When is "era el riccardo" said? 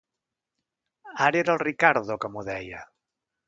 1.43-2.19